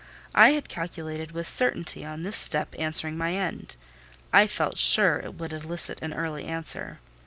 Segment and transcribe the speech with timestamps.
[0.33, 3.75] I had calculated with certainty on this step answering my end:
[4.33, 6.97] I felt sure it would elicit an early answer.